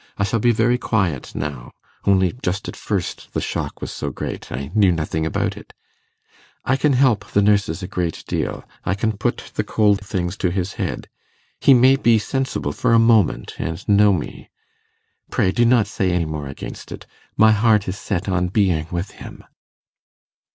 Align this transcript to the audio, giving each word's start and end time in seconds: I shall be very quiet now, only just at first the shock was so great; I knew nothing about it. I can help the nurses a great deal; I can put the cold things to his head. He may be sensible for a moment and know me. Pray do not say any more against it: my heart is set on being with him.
I 0.17 0.23
shall 0.23 0.39
be 0.39 0.51
very 0.51 0.79
quiet 0.79 1.35
now, 1.35 1.69
only 2.07 2.33
just 2.41 2.67
at 2.67 2.75
first 2.75 3.31
the 3.35 3.39
shock 3.39 3.81
was 3.81 3.91
so 3.91 4.09
great; 4.09 4.51
I 4.51 4.71
knew 4.73 4.91
nothing 4.91 5.27
about 5.27 5.55
it. 5.55 5.73
I 6.65 6.75
can 6.75 6.93
help 6.93 7.23
the 7.23 7.41
nurses 7.43 7.83
a 7.83 7.87
great 7.87 8.23
deal; 8.27 8.63
I 8.83 8.95
can 8.95 9.11
put 9.15 9.51
the 9.53 9.63
cold 9.63 10.01
things 10.03 10.37
to 10.37 10.49
his 10.49 10.73
head. 10.81 11.07
He 11.59 11.75
may 11.75 11.97
be 11.97 12.17
sensible 12.17 12.71
for 12.71 12.93
a 12.93 12.97
moment 13.13 13.53
and 13.59 13.87
know 13.87 14.11
me. 14.11 14.49
Pray 15.29 15.51
do 15.51 15.65
not 15.67 15.85
say 15.85 16.09
any 16.11 16.25
more 16.25 16.47
against 16.47 16.91
it: 16.91 17.05
my 17.37 17.51
heart 17.51 17.87
is 17.87 17.95
set 17.99 18.27
on 18.27 18.47
being 18.47 18.87
with 18.89 19.11
him. 19.11 19.43